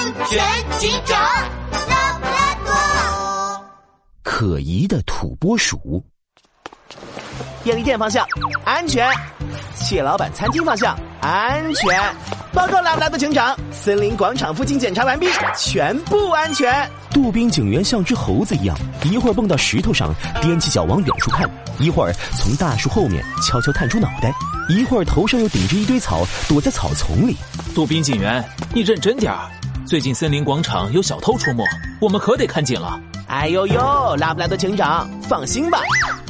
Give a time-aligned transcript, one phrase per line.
[0.00, 0.40] 安全
[0.78, 1.20] 警长
[1.90, 3.64] 拉布拉多。
[4.22, 6.02] 可疑的土拨鼠。
[7.62, 8.26] 便利店方向
[8.64, 9.06] 安全，
[9.74, 12.00] 蟹老板餐厅方向安全。
[12.50, 16.90] 报告拉布拉多警长，森林广场附近检查完毕，全部安全。
[17.10, 18.74] 杜宾警员像只猴子一样，
[19.04, 21.46] 一会儿蹦到石头上，踮起脚往远处看；
[21.78, 24.30] 一会儿从大树后面悄悄探出脑袋；
[24.70, 27.36] 一会儿头上又顶着一堆草，躲在草丛里。
[27.74, 28.42] 杜宾警员，
[28.72, 29.50] 你认真点儿！
[29.90, 31.64] 最近森林广场有小偷出没，
[32.00, 32.96] 我们可得看紧了。
[33.26, 35.80] 哎呦呦，拉布拉多警长，放心吧，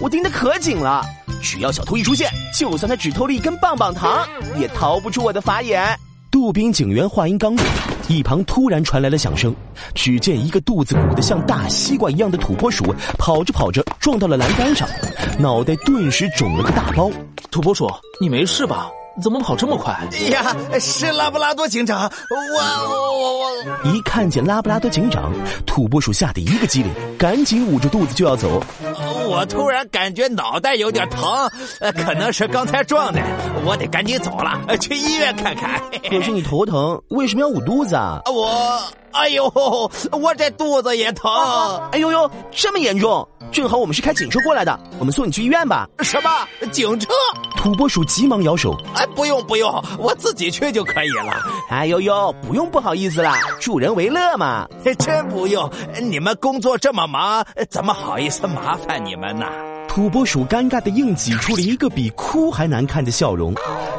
[0.00, 1.04] 我盯得可紧了。
[1.42, 4.26] 只要小偷一出现，就算他只偷了一根棒棒糖，
[4.58, 5.94] 也逃不出我的法眼。
[6.30, 7.62] 杜宾警员话音刚落，
[8.08, 9.54] 一旁突然传来了响声。
[9.94, 14.88] 只见一个肚子鼓得像大西瓜一样的土拨鼠，跑着跑着撞到了栏杆上，
[15.38, 17.10] 脑袋顿时肿了个大包。
[17.50, 17.86] 土拨鼠，
[18.22, 18.90] 你没事吧？
[19.22, 19.92] 怎么跑这么快？
[20.12, 22.10] 哎呀，是拉布拉多警长！
[22.30, 23.39] 我我我！
[24.10, 25.32] 看见拉布拉多警长，
[25.64, 28.60] 土拨鼠吓得一个机灵，赶紧捂着肚子就要走。
[29.28, 31.48] 我突然感觉脑袋有点疼，
[31.94, 33.20] 可能是刚才撞的，
[33.64, 35.80] 我得赶紧走了，去医院看看。
[36.10, 38.20] 可是你头疼，为什么要捂肚子啊？
[38.26, 39.44] 我，哎呦，
[40.10, 41.30] 我这肚子也疼！
[41.92, 43.28] 哎呦呦，这么严重？
[43.52, 45.88] 正好我们是开警车过来的，我们送你去医院吧。
[46.00, 46.30] 什么
[46.70, 47.08] 警车？
[47.56, 51.34] 土拨鼠急忙摇手：“哎，不用不用，我自己去就可以了。”
[51.68, 54.66] 哎呦呦，不用不好意思啦，助人为乐嘛。
[54.98, 59.46] 真不用，你们工作这么忙，怎么好意思麻烦你们呢？
[59.88, 63.52] 土拨鼠尴尬的硬挤出了一个比哭还难看的笑容。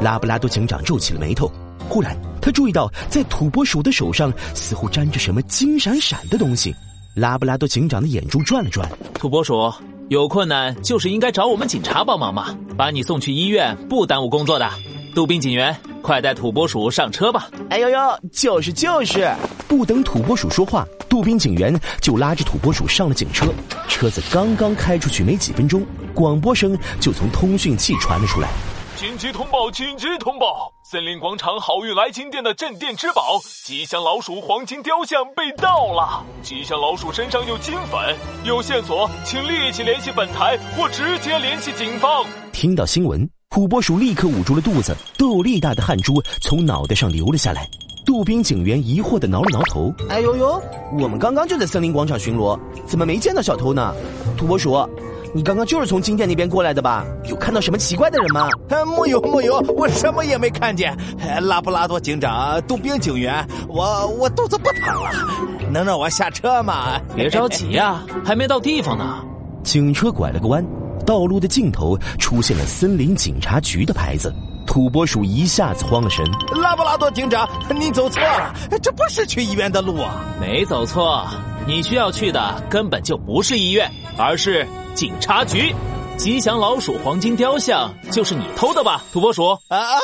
[0.00, 1.50] 拉布拉多警长皱起了眉头，
[1.88, 6.74] 忽然他注意到，在土拨鼠的手上似乎沾着什么金闪闪的东西。
[7.18, 9.72] 拉布拉多警长的眼珠转了转，土拨鼠
[10.08, 14.70] 有困难就是应该找我们警察帮忙嘛，把你送去医院不耽误工作的。
[15.16, 17.48] 杜宾警员，快带土拨鼠上车吧！
[17.70, 17.98] 哎呦呦，
[18.30, 19.28] 就是就是，
[19.66, 23.46] 不等土拨鼠说话，杜宾警员就拉着土拨鼠上了警车。
[23.88, 28.48] 车子刚刚开出去没几分钟，广播声就从通讯器传了出来。
[28.98, 29.70] 紧急通报！
[29.70, 30.72] 紧急通报！
[30.82, 36.26] 森林广场好运来金店的镇店之宝——吉祥老鼠黄金雕像被盗了。
[36.42, 42.26] 吉祥老鼠身上有金粉，有线索，请立即联系本台或直接联系警方。
[42.52, 47.68] 听到新闻，土拨鼠立刻捂住了肚子，豆粒大的汗珠从脑袋上流了下来。
[48.04, 50.60] 杜宾警员疑惑的挠了挠头：“哎呦呦，
[51.00, 53.94] 我们刚刚就在森林广场巡逻，怎么没见到小偷呢？”
[54.36, 54.76] 土拨鼠。
[55.34, 57.04] 你刚刚就是从金店那边过来的吧？
[57.28, 58.48] 有看到什么奇怪的人吗？
[58.96, 60.96] 没有没有，我什么也没看见。
[61.42, 65.10] 拉布拉多警长、杜宾警员，我我肚子不疼了，
[65.70, 67.00] 能让我下车吗？
[67.14, 69.24] 别着急呀， 还没到地方呢。
[69.62, 70.64] 警车拐了个弯，
[71.04, 74.32] 道路的尽头出现了森林警察局的牌子。
[74.66, 76.22] 土拨鼠一下子慌了神。
[76.60, 80.24] 拉布拉多警长，你走错了，这不是去医院的路啊！
[80.38, 81.26] 没走错，
[81.68, 84.66] 你需要去的根本就不是医院，而是。
[84.94, 85.70] 警察局，
[86.16, 89.04] 吉祥老鼠黄金雕像就是你偷的吧？
[89.12, 89.98] 土拨鼠啊啊！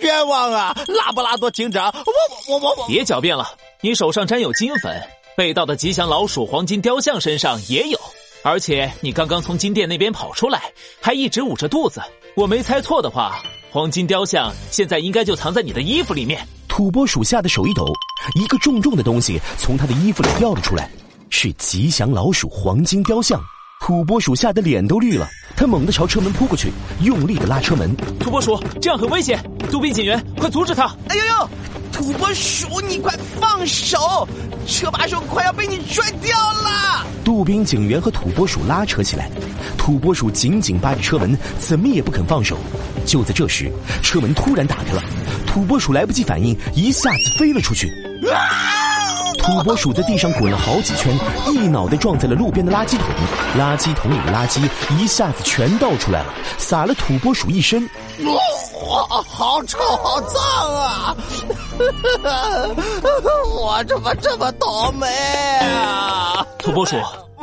[0.00, 0.74] 冤枉啊！
[0.88, 2.86] 拉布拉多警长，我我我我！
[2.88, 3.46] 别狡辩了，
[3.82, 4.98] 你手上沾有金粉，
[5.36, 8.00] 被盗的吉祥老鼠黄金雕像身上也有，
[8.42, 10.62] 而且你刚刚从金店那边跑出来，
[10.98, 12.00] 还一直捂着肚子。
[12.34, 16.40] 我没猜错的话，黄金雕像现在应该就藏在你的衣服里面。
[16.66, 17.84] 土拨鼠吓得手一抖，
[18.34, 20.90] 一个重重的东西从他的衣服里掉了出来，
[21.30, 23.40] 是吉祥老鼠黄金雕像。
[23.80, 25.26] 土拨鼠吓得脸都绿了，
[25.56, 26.70] 他猛地朝车门扑过去，
[27.02, 27.96] 用力的拉车门。
[28.18, 29.42] 土拨鼠，这样很危险！
[29.70, 30.84] 杜宾警员，快阻止他！
[31.08, 31.48] 哎呦呦，
[31.90, 34.28] 土拨鼠，你快放手！
[34.66, 37.06] 车把手快要被你拽掉了！
[37.24, 39.30] 杜宾警员和土拨鼠拉扯起来，
[39.78, 42.58] 土拨鼠紧紧扒着车门，怎么也不肯放手。
[43.06, 45.02] 就在这时，车门突然打开了，
[45.46, 47.90] 土拨鼠来不及反应，一下子飞了出去。
[49.38, 51.18] 土拨鼠在地上滚了好几圈，
[51.52, 53.06] 一脑袋撞在了路边的垃圾桶，
[53.58, 54.60] 垃圾桶里的垃圾
[54.98, 56.26] 一下子全倒出来了，
[56.58, 57.82] 洒了土拨鼠一身。
[58.22, 60.42] 哇，好臭，好脏
[60.76, 61.16] 啊！
[63.48, 66.46] 我怎么这么倒霉啊？
[66.58, 66.96] 土拨鼠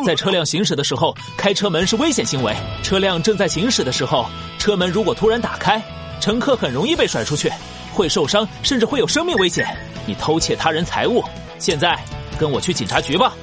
[0.05, 4.27] 在车辆行驶的时候开车门是危险行为，车辆正在行驶的时候，
[4.59, 5.81] 车门如果突然打开，
[6.19, 7.51] 乘客很容易被甩出去，
[7.97, 9.65] 会受伤，甚至会有生命危险。
[10.05, 11.23] 你偷窃他人财物。
[11.57, 11.97] 现在，
[12.37, 13.33] 跟我去警察局吧。